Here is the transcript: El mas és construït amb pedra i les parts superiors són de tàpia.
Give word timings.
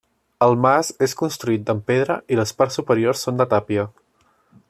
El 0.43 0.55
mas 0.61 0.87
és 1.07 1.13
construït 1.19 1.69
amb 1.73 1.85
pedra 1.91 2.17
i 2.35 2.41
les 2.41 2.55
parts 2.61 2.81
superiors 2.81 3.23
són 3.27 3.39
de 3.43 3.49
tàpia. 3.55 3.85